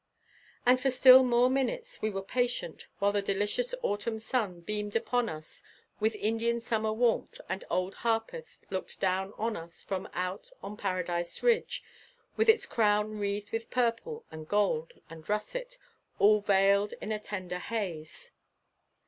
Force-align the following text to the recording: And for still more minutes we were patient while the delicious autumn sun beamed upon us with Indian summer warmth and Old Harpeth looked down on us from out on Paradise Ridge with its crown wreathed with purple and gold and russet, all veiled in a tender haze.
And 0.65 0.79
for 0.79 0.89
still 0.89 1.23
more 1.23 1.47
minutes 1.47 2.01
we 2.01 2.09
were 2.09 2.23
patient 2.23 2.87
while 2.97 3.11
the 3.11 3.21
delicious 3.21 3.75
autumn 3.83 4.17
sun 4.17 4.61
beamed 4.61 4.95
upon 4.95 5.29
us 5.29 5.61
with 5.99 6.15
Indian 6.15 6.59
summer 6.59 6.91
warmth 6.91 7.39
and 7.47 7.63
Old 7.69 7.93
Harpeth 7.97 8.57
looked 8.71 8.99
down 8.99 9.31
on 9.37 9.55
us 9.55 9.83
from 9.83 10.09
out 10.13 10.49
on 10.63 10.75
Paradise 10.75 11.43
Ridge 11.43 11.83
with 12.35 12.49
its 12.49 12.65
crown 12.65 13.19
wreathed 13.19 13.51
with 13.51 13.69
purple 13.69 14.25
and 14.31 14.47
gold 14.47 14.93
and 15.07 15.29
russet, 15.29 15.77
all 16.17 16.39
veiled 16.41 16.95
in 16.99 17.11
a 17.11 17.19
tender 17.19 17.59
haze. 17.59 18.31